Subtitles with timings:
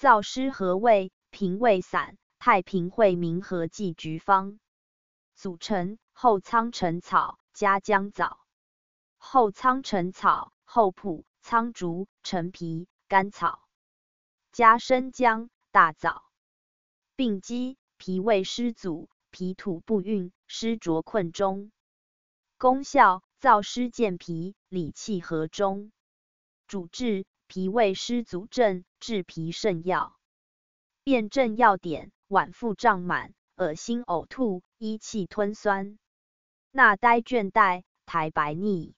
[0.00, 4.58] 燥湿和胃，平胃散，太平惠民和剂局方。
[5.34, 8.40] 组成：后苍陈草加姜枣。
[9.18, 13.62] 后苍陈草、厚朴、苍竹、陈皮、甘草，
[14.52, 16.24] 加生姜、大枣。
[17.14, 21.70] 病机：脾胃湿阻，脾土不运，湿浊困中。
[22.56, 25.92] 功效：燥湿健脾，理气和中。
[26.66, 30.14] 主治：脾胃湿阻症，治脾肾药。
[31.02, 35.98] 辨证要点：脘腹胀满，恶心呕吐，一气吞酸，
[36.70, 38.94] 纳呆倦怠，苔白腻。